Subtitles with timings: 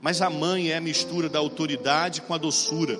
[0.00, 2.98] Mas a mãe é a mistura da autoridade com a doçura.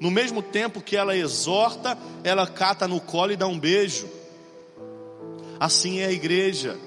[0.00, 4.08] No mesmo tempo que ela exorta, ela cata no colo e dá um beijo.
[5.58, 6.78] Assim é a igreja.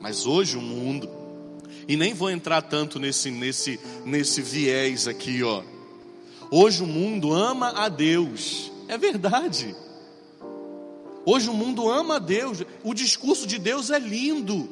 [0.00, 1.08] Mas hoje o mundo,
[1.86, 5.62] e nem vou entrar tanto nesse nesse nesse viés aqui, ó.
[6.50, 8.72] Hoje o mundo ama a Deus.
[8.88, 9.74] É verdade.
[11.24, 12.62] Hoje o mundo ama Deus.
[12.82, 14.68] O discurso de Deus é lindo.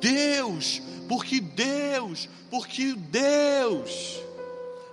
[0.00, 4.20] Deus, porque Deus, porque Deus.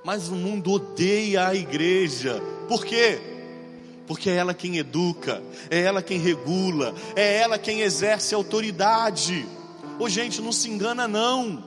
[0.04, 2.42] Mas o mundo odeia a igreja.
[2.68, 3.20] Por quê?
[4.06, 9.46] Porque é ela quem educa, é ela quem regula, é ela quem exerce autoridade.
[10.00, 11.64] Ô gente, não se engana não.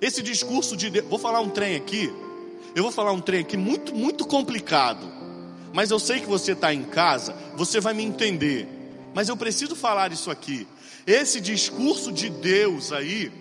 [0.00, 2.12] Esse discurso de Deus, vou falar um trem aqui.
[2.74, 5.19] Eu vou falar um trem aqui muito, muito complicado.
[5.72, 8.68] Mas eu sei que você está em casa, você vai me entender.
[9.14, 10.66] Mas eu preciso falar isso aqui.
[11.06, 13.32] Esse discurso de Deus aí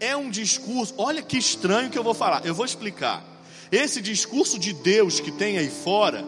[0.00, 0.94] é um discurso.
[0.98, 2.44] Olha que estranho que eu vou falar.
[2.44, 3.24] Eu vou explicar.
[3.70, 6.24] Esse discurso de Deus que tem aí fora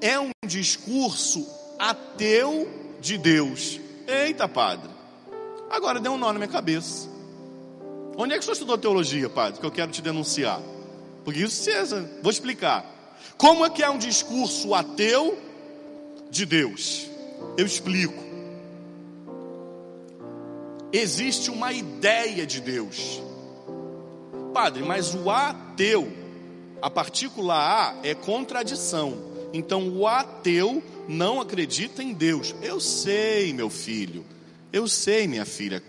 [0.00, 1.46] é um discurso
[1.78, 2.68] ateu
[3.00, 3.80] de Deus.
[4.06, 4.90] Eita, padre.
[5.70, 7.08] Agora deu um nó na minha cabeça.
[8.16, 9.60] Onde é que você estudou teologia, padre?
[9.60, 10.60] Que eu quero te denunciar.
[11.24, 12.84] Porque isso, César, vou explicar.
[13.36, 15.38] Como é que é um discurso ateu
[16.30, 17.06] de Deus?
[17.56, 18.22] Eu explico.
[20.92, 23.22] Existe uma ideia de Deus.
[24.52, 26.12] Padre, mas o ateu,
[26.82, 29.30] a partícula A é contradição.
[29.52, 32.54] Então o ateu não acredita em Deus.
[32.62, 34.24] Eu sei, meu filho.
[34.72, 35.82] Eu sei, minha filha.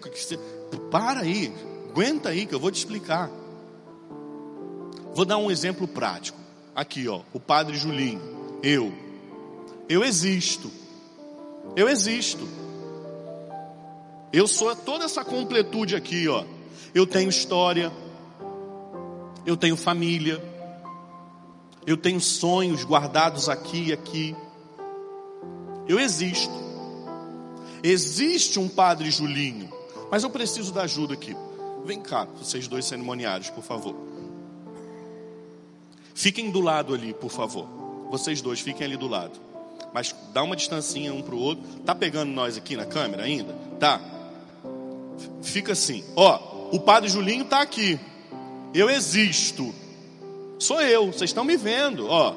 [0.90, 1.54] Para aí,
[1.90, 3.30] aguenta aí que eu vou te explicar.
[5.14, 6.41] Vou dar um exemplo prático.
[6.76, 8.22] Aqui, ó, o padre Julinho,
[8.64, 8.94] eu.
[9.90, 10.72] Eu existo.
[11.76, 12.48] Eu existo.
[14.32, 16.46] Eu sou toda essa completude aqui, ó.
[16.96, 17.92] Eu tenho história.
[19.46, 20.42] Eu tenho família.
[21.86, 24.36] Eu tenho sonhos guardados aqui e aqui.
[25.88, 26.54] Eu existo.
[27.84, 29.70] Existe um padre Julinho,
[30.12, 31.36] mas eu preciso da ajuda aqui.
[31.84, 34.11] Vem cá, vocês dois cerimoniários, por favor.
[36.14, 37.68] Fiquem do lado ali, por favor.
[38.10, 39.40] Vocês dois, fiquem ali do lado.
[39.94, 41.64] Mas dá uma distancinha um para o outro.
[41.86, 43.54] Tá pegando nós aqui na câmera ainda?
[43.80, 44.00] Tá.
[45.42, 46.04] Fica assim.
[46.16, 48.00] Ó, o padre Julinho tá aqui.
[48.74, 49.74] Eu existo.
[50.60, 51.08] Sou eu.
[51.08, 52.36] Vocês estão me vendo, ó.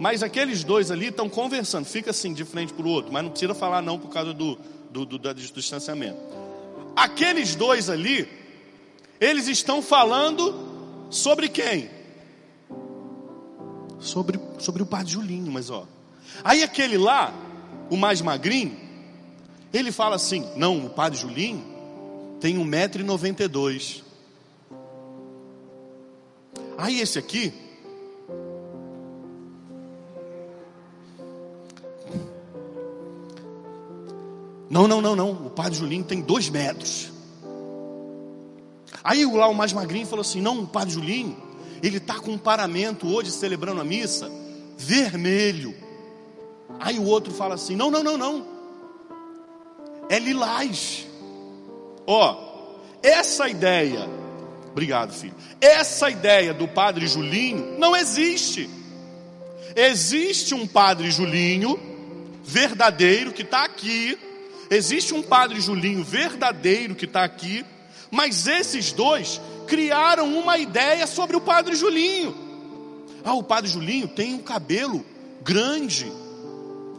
[0.00, 1.84] Mas aqueles dois ali estão conversando.
[1.84, 3.12] Fica assim, de frente para o outro.
[3.12, 4.58] Mas não precisa falar não por causa do,
[4.90, 6.18] do, do, do distanciamento.
[6.96, 8.28] Aqueles dois ali,
[9.20, 11.88] eles estão falando sobre quem?
[14.00, 15.86] Sobre, sobre o padre Julinho, mas ó.
[16.44, 17.32] Aí aquele lá,
[17.90, 18.76] o mais magrinho,
[19.72, 21.64] ele fala assim: não, o padre Julinho
[22.40, 24.02] tem 1,92m.
[26.76, 27.52] Aí esse aqui,
[34.70, 35.30] Não, não, não, não.
[35.32, 37.10] O padre Julinho tem dois metros.
[39.02, 41.47] Aí lá o mais magrinho falou assim: não, o padre Julinho
[41.82, 44.30] ele está com um paramento hoje celebrando a missa
[44.76, 45.74] vermelho.
[46.78, 48.46] Aí o outro fala assim: não, não, não, não.
[50.08, 51.06] É lilás.
[52.06, 52.48] Ó,
[53.02, 54.08] essa ideia,
[54.70, 55.34] obrigado filho.
[55.60, 58.68] Essa ideia do padre Julinho não existe.
[59.76, 61.78] Existe um padre Julinho
[62.42, 64.18] verdadeiro que está aqui.
[64.70, 67.64] Existe um padre Julinho verdadeiro que está aqui.
[68.10, 72.34] Mas esses dois criaram uma ideia sobre o padre Julinho.
[73.22, 75.04] Ah, o padre Julinho tem um cabelo
[75.42, 76.10] grande,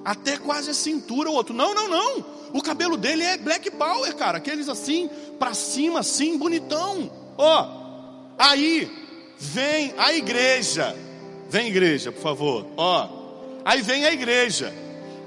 [0.05, 1.29] até quase a cintura.
[1.29, 2.25] O outro, não, não, não.
[2.53, 4.37] O cabelo dele é black power, cara.
[4.37, 7.11] Aqueles assim, para cima, assim, bonitão.
[7.37, 8.89] Ó, oh, aí
[9.37, 10.95] vem a igreja.
[11.49, 12.67] Vem igreja, por favor.
[12.77, 14.73] Ó, oh, aí vem a igreja.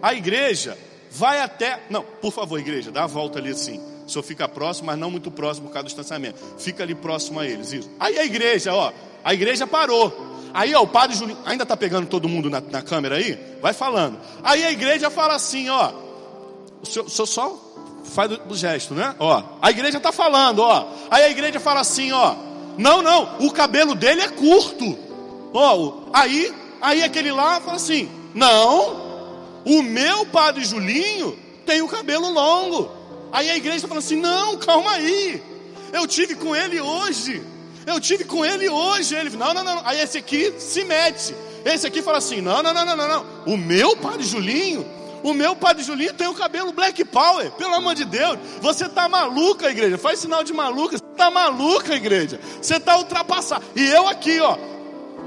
[0.01, 0.79] A igreja
[1.11, 1.81] vai até.
[1.91, 3.92] Não, por favor, igreja, dá a volta ali assim.
[4.07, 6.39] O senhor fica próximo, mas não muito próximo por causa do distanciamento.
[6.59, 7.73] Fica ali próximo a eles.
[7.73, 7.91] Isso.
[7.99, 8.93] Aí a igreja, ó.
[9.25, 10.33] A igreja parou.
[10.55, 11.39] Aí, ó, o padre Julinho.
[11.45, 13.39] Ainda tá pegando todo mundo na, na câmera aí?
[13.61, 14.19] Vai falando.
[14.43, 15.93] Aí a igreja fala assim, ó.
[16.83, 17.73] O senhor, o senhor só
[18.05, 19.15] faz o, gesto, né?
[19.19, 19.43] Ó.
[19.61, 20.89] A igreja tá falando, ó.
[21.11, 22.35] Aí a igreja fala assim, ó.
[22.77, 23.39] Não, não.
[23.41, 24.99] O cabelo dele é curto.
[25.55, 26.05] Ó.
[26.13, 28.09] Aí, aí aquele lá fala assim.
[28.35, 29.13] Não.
[29.65, 32.91] O meu padre Julinho tem o cabelo longo.
[33.33, 35.43] Aí a igreja falando assim: não, calma aí.
[35.93, 37.43] Eu tive com ele hoje.
[37.87, 39.15] Eu tive com ele hoje.
[39.15, 39.81] Ele, não, não, não.
[39.85, 41.35] Aí esse aqui se mete.
[41.65, 43.27] Esse aqui fala assim: não, não, não, não, não, não.
[43.47, 44.87] O meu padre Julinho,
[45.23, 48.39] O meu padre Julinho tem o cabelo Black Power, pelo amor de Deus.
[48.61, 49.97] Você está maluca, igreja.
[49.97, 50.99] Faz sinal de maluca.
[50.99, 52.41] Você está maluca, igreja.
[52.61, 53.65] Você está ultrapassado.
[53.77, 54.59] E eu aqui, ó.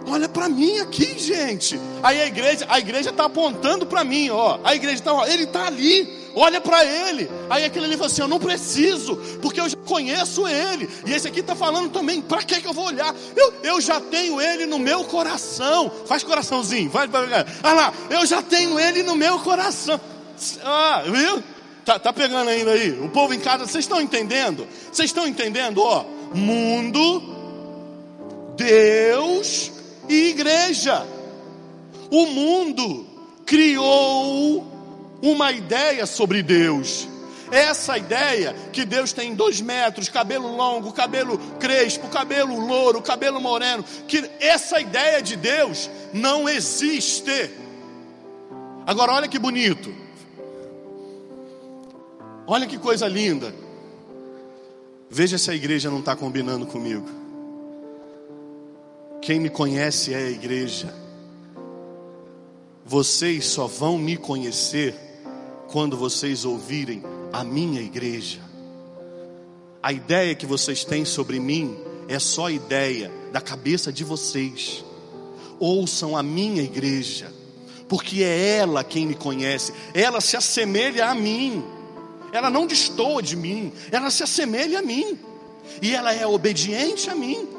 [0.08, 1.80] Olha para mim aqui, gente.
[2.04, 4.60] Aí a igreja, a igreja está apontando para mim, ó.
[4.64, 7.30] A igreja está, ele está ali olha para ele.
[7.50, 10.90] Aí aquele ali fala assim: Eu não preciso, porque eu já conheço ele.
[11.06, 13.16] E esse aqui está falando também: Para que, eu vou olhar?
[13.36, 15.92] Eu, eu já tenho ele no meu coração.
[16.06, 17.46] Faz coraçãozinho, vai, vai, vai.
[17.64, 20.00] Ah lá, eu já tenho ele no meu coração.
[20.64, 21.44] Ah, viu?
[21.86, 22.92] Tá, tá pegando ainda aí?
[23.00, 24.68] O povo em casa, vocês estão entendendo?
[24.92, 25.82] Vocês estão entendendo?
[25.82, 26.04] Ó,
[26.34, 27.22] mundo,
[28.58, 29.72] Deus
[30.10, 31.06] e igreja.
[32.10, 33.06] O mundo
[33.46, 34.75] criou
[35.22, 37.08] uma ideia sobre Deus.
[37.52, 43.84] Essa ideia que Deus tem dois metros, cabelo longo, cabelo crespo, cabelo louro, cabelo moreno,
[44.08, 47.52] que essa ideia de Deus não existe.
[48.86, 49.94] Agora olha que bonito.
[52.48, 53.54] Olha que coisa linda.
[55.10, 57.08] Veja se a igreja não está combinando comigo.
[59.22, 60.94] Quem me conhece é a igreja.
[62.86, 65.05] Vocês só vão me conhecer
[65.76, 68.40] quando vocês ouvirem a minha igreja.
[69.84, 71.78] A ideia que vocês têm sobre mim
[72.08, 74.86] é só ideia da cabeça de vocês.
[75.60, 77.30] Ouçam a minha igreja,
[77.90, 81.62] porque é ela quem me conhece, ela se assemelha a mim,
[82.32, 85.20] ela não destoa de mim, ela se assemelha a mim,
[85.82, 87.50] e ela é obediente a mim.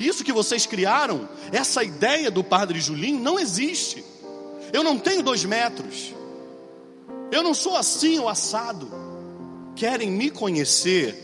[0.00, 4.02] Isso que vocês criaram, essa ideia do Padre Julinho não existe.
[4.72, 6.15] Eu não tenho dois metros,
[7.30, 8.90] eu não sou assim ou assado.
[9.74, 11.14] Querem me conhecer?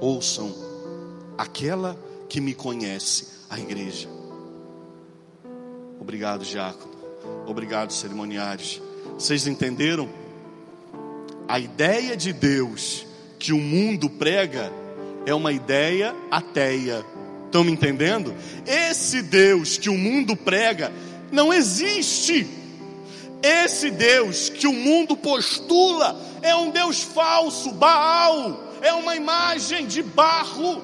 [0.00, 0.54] Ouçam
[1.36, 4.08] aquela que me conhece, a igreja.
[6.00, 6.92] Obrigado, Diácono.
[7.46, 8.80] Obrigado, cerimoniários.
[9.18, 10.08] Vocês entenderam?
[11.48, 13.06] A ideia de Deus
[13.38, 14.72] que o mundo prega
[15.26, 17.04] é uma ideia ateia.
[17.46, 18.34] Estão me entendendo?
[18.66, 20.92] Esse Deus que o mundo prega
[21.30, 22.46] não existe.
[23.42, 30.02] Esse Deus que o mundo postula é um Deus falso, Baal, é uma imagem de
[30.02, 30.82] barro.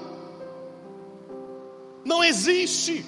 [2.05, 3.05] Não existe.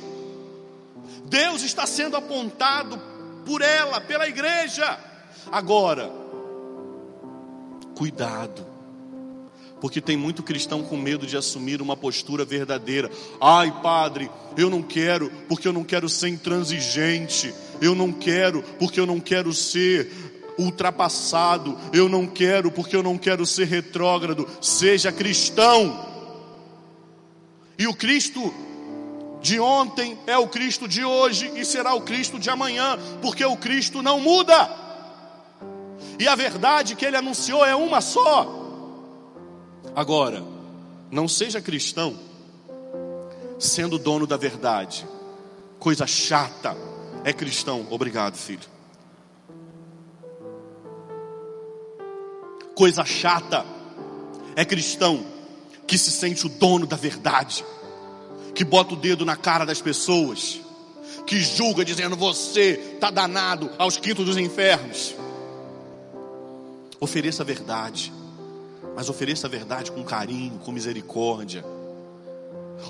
[1.25, 3.01] Deus está sendo apontado
[3.45, 4.99] por ela, pela igreja.
[5.51, 6.11] Agora,
[7.97, 8.65] cuidado,
[9.81, 13.11] porque tem muito cristão com medo de assumir uma postura verdadeira.
[13.41, 19.01] Ai, padre, eu não quero, porque eu não quero ser intransigente eu não quero porque
[19.01, 20.11] eu não quero ser
[20.59, 24.47] ultrapassado, eu não quero porque eu não quero ser retrógrado.
[24.61, 26.07] Seja cristão.
[27.79, 28.53] E o Cristo
[29.41, 33.57] de ontem é o Cristo de hoje e será o Cristo de amanhã, porque o
[33.57, 34.71] Cristo não muda.
[36.19, 38.59] E a verdade que ele anunciou é uma só.
[39.97, 40.45] Agora,
[41.11, 42.15] não seja cristão
[43.59, 45.07] sendo dono da verdade.
[45.79, 46.77] Coisa chata
[47.25, 47.87] é cristão.
[47.91, 48.69] Obrigado, filho.
[52.75, 53.65] Coisa chata
[54.57, 55.25] é cristão
[55.87, 57.65] que se sente o dono da verdade,
[58.55, 60.61] que bota o dedo na cara das pessoas,
[61.27, 65.15] que julga dizendo você está danado aos quintos dos infernos.
[66.99, 68.13] Ofereça a verdade,
[68.95, 71.65] mas ofereça a verdade com carinho, com misericórdia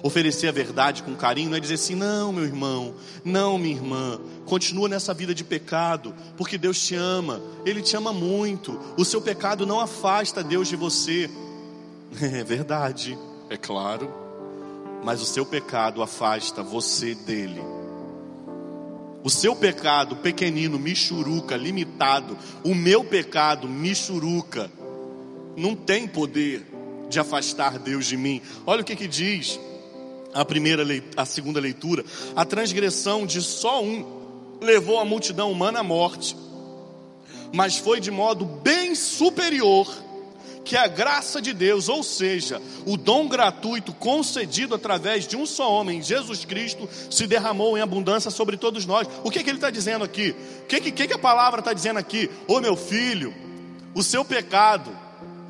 [0.02, 2.94] Oferecer a verdade com carinho não é dizer assim: não, meu irmão,
[3.24, 8.12] não, minha irmã, continua nessa vida de pecado, porque Deus te ama, Ele te ama
[8.12, 8.78] muito.
[8.96, 11.30] O seu pecado não afasta Deus de você.
[12.20, 13.16] É verdade,
[13.48, 14.12] é claro,
[15.04, 17.60] mas o seu pecado afasta você dele.
[19.22, 24.70] O seu pecado pequenino, michuruca, limitado, o meu pecado, michuruca,
[25.56, 26.66] não tem poder
[27.08, 28.40] de afastar Deus de mim.
[28.66, 29.60] Olha o que que diz
[30.32, 30.84] a primeira,
[31.16, 34.20] a segunda leitura, a transgressão de só um
[34.60, 36.36] levou a multidão humana à morte,
[37.52, 39.90] mas foi de modo bem superior
[40.64, 45.72] que a graça de Deus, ou seja, o dom gratuito concedido através de um só
[45.72, 49.08] homem, Jesus Cristo, se derramou em abundância sobre todos nós.
[49.24, 50.34] O que, que ele está dizendo aqui?
[50.62, 52.30] O que, que, que a palavra está dizendo aqui?
[52.46, 53.34] Ô oh, meu filho,
[53.94, 54.96] o seu pecado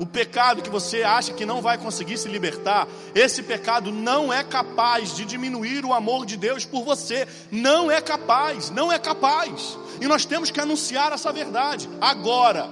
[0.01, 4.43] o pecado que você acha que não vai conseguir se libertar, esse pecado não é
[4.43, 7.27] capaz de diminuir o amor de Deus por você.
[7.51, 9.77] Não é capaz, não é capaz.
[10.01, 11.87] E nós temos que anunciar essa verdade.
[12.01, 12.67] Agora,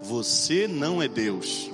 [0.00, 1.70] você não é Deus.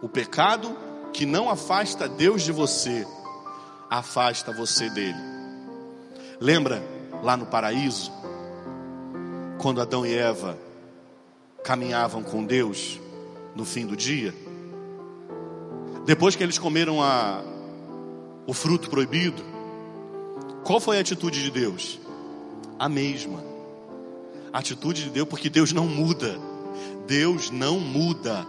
[0.00, 0.74] O pecado
[1.12, 3.06] que não afasta Deus de você,
[3.90, 5.20] afasta você dele.
[6.40, 6.82] Lembra
[7.22, 8.10] lá no paraíso?
[9.62, 10.58] quando Adão e Eva
[11.62, 13.00] caminhavam com Deus
[13.54, 14.34] no fim do dia?
[16.04, 17.42] Depois que eles comeram a,
[18.46, 19.42] o fruto proibido,
[20.64, 21.98] qual foi a atitude de Deus?
[22.78, 23.42] A mesma.
[24.52, 26.38] A atitude de Deus, porque Deus não muda.
[27.06, 28.46] Deus não muda.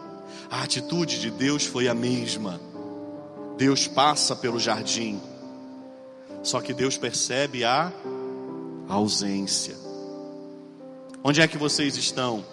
[0.50, 2.60] A atitude de Deus foi a mesma.
[3.58, 5.22] Deus passa pelo jardim.
[6.42, 7.92] Só que Deus percebe a
[8.88, 9.76] ausência.
[11.24, 12.44] Onde é que vocês estão?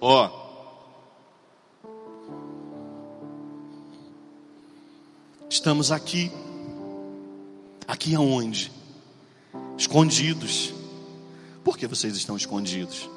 [0.00, 0.30] Ó.
[5.48, 6.32] Estamos aqui.
[7.86, 8.72] Aqui aonde?
[9.76, 10.72] Escondidos.
[11.62, 13.10] Por que vocês estão escondidos?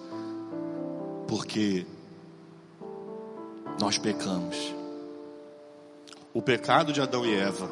[1.28, 1.86] Porque
[3.80, 4.58] nós pecamos.
[6.34, 7.70] O pecado de Adão e Eva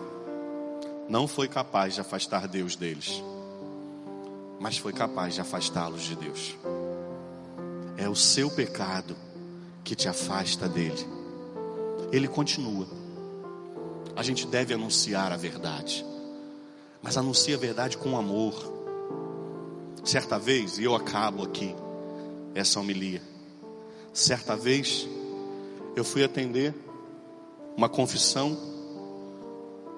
[1.10, 3.22] não foi capaz de afastar Deus deles,
[4.60, 6.56] mas foi capaz de afastá-los de Deus.
[8.02, 9.16] É o seu pecado
[9.84, 11.06] que te afasta dele.
[12.12, 12.88] Ele continua.
[14.16, 16.04] A gente deve anunciar a verdade,
[17.00, 18.56] mas anuncia a verdade com amor.
[20.04, 21.76] Certa vez, e eu acabo aqui
[22.56, 23.22] essa homilia.
[24.12, 25.08] Certa vez,
[25.96, 26.74] eu fui atender
[27.78, 28.58] uma confissão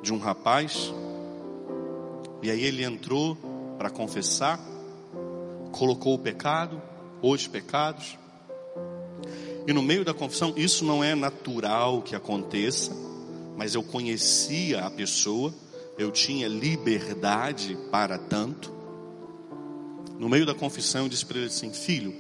[0.01, 0.93] de um rapaz,
[2.41, 3.38] e aí ele entrou
[3.77, 4.60] para confessar,
[5.72, 6.81] colocou o pecado,
[7.23, 8.17] os pecados,
[9.65, 12.91] e no meio da confissão, isso não é natural que aconteça,
[13.55, 15.53] mas eu conhecia a pessoa,
[15.97, 18.73] eu tinha liberdade para tanto.
[20.19, 22.13] No meio da confissão, eu disse para ele assim: Filho,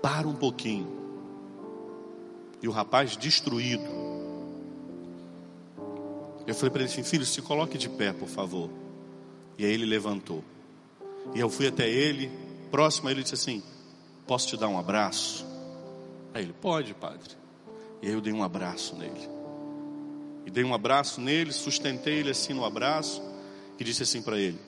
[0.00, 1.00] para um pouquinho.
[2.60, 3.84] E o rapaz destruído,
[6.46, 8.68] eu falei para ele assim: Filho, se coloque de pé, por favor.
[9.56, 10.42] E aí ele levantou.
[11.32, 12.28] E eu fui até ele,
[12.72, 13.62] próximo a ele, disse assim:
[14.32, 15.44] Posso te dar um abraço?
[16.32, 17.36] Aí ele: Pode, padre.
[18.00, 19.28] E aí eu dei um abraço nele.
[20.46, 23.22] E dei um abraço nele, sustentei ele assim no abraço
[23.78, 24.58] e disse assim para ele: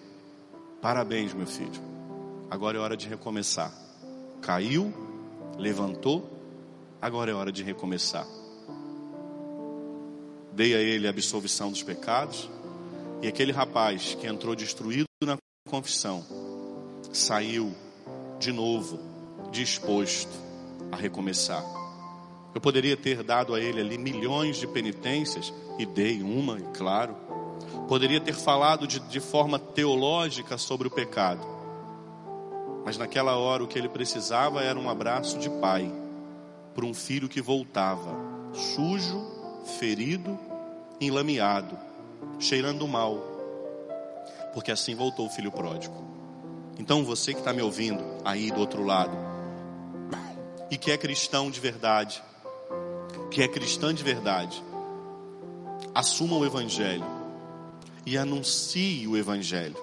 [0.83, 1.80] Parabéns, meu filho.
[2.50, 3.73] Agora é hora de recomeçar.
[4.42, 4.92] Caiu,
[5.56, 6.30] levantou,
[7.00, 8.26] agora é hora de recomeçar.
[10.52, 12.50] Dei a ele a absolvição dos pecados,
[13.23, 15.38] e aquele rapaz que entrou destruído na
[15.71, 16.23] confissão
[17.14, 17.75] saiu
[18.38, 19.13] de novo
[19.54, 20.32] disposto
[20.90, 21.64] a recomeçar.
[22.52, 27.16] Eu poderia ter dado a ele ali milhões de penitências, e dei uma, claro.
[27.88, 31.46] Poderia ter falado de, de forma teológica sobre o pecado,
[32.84, 35.90] mas naquela hora o que ele precisava era um abraço de pai
[36.75, 38.14] para um filho que voltava,
[38.52, 39.25] sujo,
[39.78, 40.38] ferido,
[41.00, 41.78] enlameado,
[42.38, 43.18] cheirando mal,
[44.52, 46.02] porque assim voltou o filho pródigo.
[46.78, 49.33] Então você que está me ouvindo aí do outro lado,
[50.71, 52.23] e que é cristão de verdade,
[53.30, 54.62] que é cristã de verdade,
[55.94, 57.04] assuma o Evangelho
[58.06, 59.76] e anuncie o Evangelho.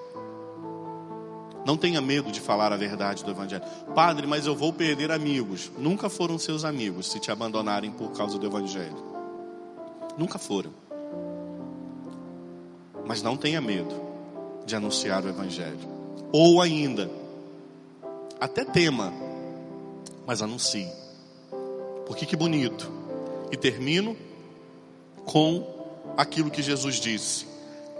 [1.65, 3.63] Não tenha medo de falar a verdade do Evangelho.
[3.93, 5.71] Padre, mas eu vou perder amigos.
[5.77, 8.97] Nunca foram seus amigos se te abandonarem por causa do Evangelho.
[10.17, 10.71] Nunca foram.
[13.05, 13.93] Mas não tenha medo
[14.65, 15.79] de anunciar o Evangelho.
[16.31, 17.11] Ou ainda,
[18.39, 19.13] até tema,
[20.25, 20.87] mas anuncie.
[22.05, 22.91] Porque que bonito.
[23.51, 24.17] E termino
[25.25, 25.65] com
[26.17, 27.45] aquilo que Jesus disse.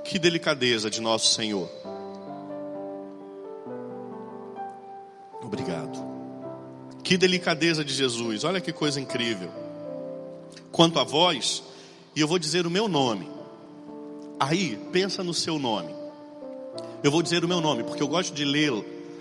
[0.04, 1.70] Que delicadeza de nosso Senhor.
[5.42, 6.00] Obrigado.
[7.04, 8.44] Que delicadeza de Jesus.
[8.44, 9.51] Olha que coisa incrível.
[10.72, 11.63] Quanto a vós,
[12.16, 13.30] e eu vou dizer o meu nome.
[14.40, 15.94] Aí, pensa no seu nome.
[17.04, 18.74] Eu vou dizer o meu nome, porque eu gosto de ler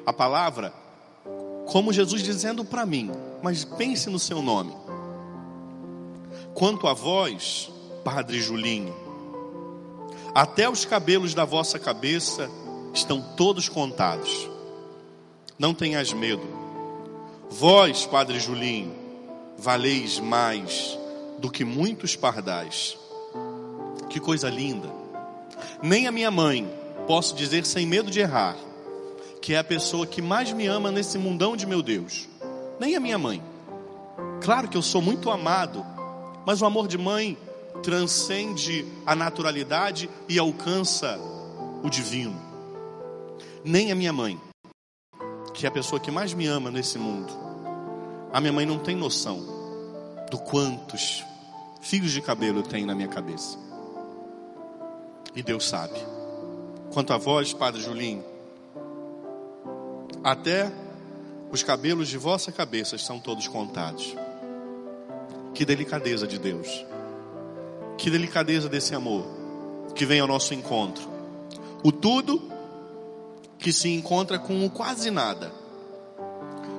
[0.06, 0.72] a palavra
[1.70, 4.74] como Jesus dizendo para mim, mas pense no seu nome.
[6.52, 7.70] Quanto a vós,
[8.02, 8.92] Padre Julinho,
[10.34, 12.50] até os cabelos da vossa cabeça
[12.92, 14.50] estão todos contados.
[15.56, 16.42] Não tenhas medo.
[17.48, 18.92] Vós, Padre Julinho,
[19.56, 20.98] valeis mais
[21.38, 22.98] do que muitos pardais.
[24.08, 24.90] Que coisa linda.
[25.80, 26.68] Nem a minha mãe,
[27.06, 28.56] posso dizer sem medo de errar,
[29.40, 32.28] que é a pessoa que mais me ama nesse mundão de meu Deus.
[32.78, 33.42] Nem a minha mãe.
[34.42, 35.84] Claro que eu sou muito amado,
[36.46, 37.36] mas o amor de mãe
[37.82, 41.18] transcende a naturalidade e alcança
[41.82, 42.40] o divino.
[43.64, 44.40] Nem a minha mãe
[45.60, 47.30] que é a pessoa que mais me ama nesse mundo,
[48.32, 49.44] a minha mãe não tem noção
[50.30, 51.22] do quantos
[51.82, 53.58] fios de cabelo tem na minha cabeça.
[55.34, 56.00] E Deus sabe.
[56.94, 58.24] Quanto a vós, Padre Julinho,
[60.22, 60.70] até
[61.52, 64.14] Os cabelos de vossa cabeça são todos contados.
[65.52, 66.86] Que delicadeza de Deus.
[67.98, 69.26] Que delicadeza desse amor
[69.94, 71.02] que vem ao nosso encontro.
[71.82, 72.40] O tudo
[73.58, 75.52] que se encontra com o quase nada.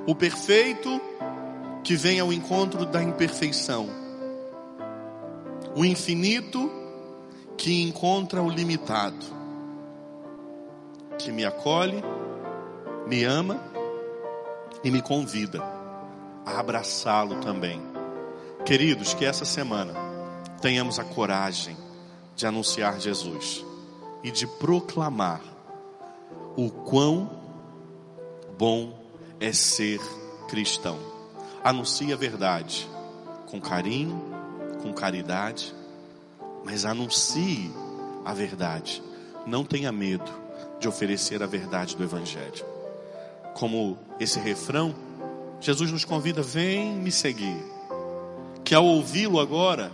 [0.07, 1.01] O perfeito
[1.83, 3.89] que vem ao encontro da imperfeição.
[5.75, 6.71] O infinito
[7.57, 9.25] que encontra o limitado.
[11.19, 12.01] Que me acolhe,
[13.11, 13.59] me ama
[14.85, 15.61] e me convida
[16.45, 17.81] a abraçá-lo também.
[18.65, 19.93] Queridos, que essa semana
[20.61, 21.75] tenhamos a coragem
[22.37, 23.65] de anunciar Jesus
[24.23, 25.41] e de proclamar
[26.55, 27.29] o quão
[28.57, 28.97] bom
[29.41, 29.99] é ser
[30.47, 30.97] cristão.
[31.61, 32.87] Anuncie a verdade
[33.47, 34.23] com carinho,
[34.81, 35.75] com caridade,
[36.63, 37.73] mas anuncie
[38.23, 39.03] a verdade.
[39.45, 40.31] Não tenha medo
[40.79, 42.70] de oferecer a verdade do Evangelho
[43.53, 44.95] como esse refrão,
[45.59, 47.57] Jesus nos convida: vem me seguir.
[48.63, 49.91] Que ao ouvi-lo agora,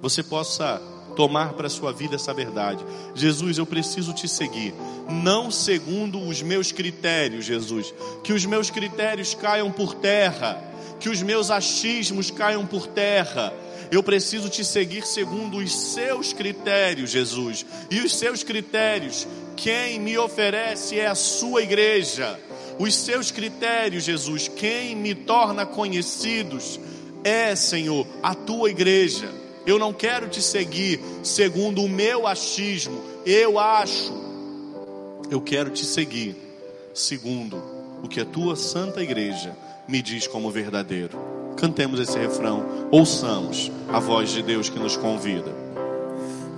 [0.00, 0.80] você possa
[1.16, 2.84] tomar para a sua vida essa verdade.
[3.14, 4.72] Jesus, eu preciso te seguir,
[5.08, 7.92] não segundo os meus critérios, Jesus.
[8.22, 10.62] Que os meus critérios caiam por terra,
[11.00, 13.52] que os meus achismos caiam por terra.
[13.90, 17.64] Eu preciso te seguir segundo os seus critérios, Jesus.
[17.90, 22.38] E os seus critérios, quem me oferece é a sua igreja
[22.78, 26.78] os seus critérios, Jesus, quem me torna conhecidos
[27.24, 29.28] é, Senhor, a tua igreja.
[29.66, 34.12] Eu não quero te seguir segundo o meu achismo, eu acho.
[35.30, 36.36] Eu quero te seguir
[36.94, 37.62] segundo
[38.02, 39.54] o que a tua santa igreja
[39.86, 41.18] me diz como verdadeiro.
[41.56, 45.52] Cantemos esse refrão, ouçamos a voz de Deus que nos convida.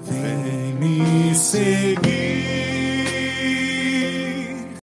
[0.05, 2.70] Vem me seguir.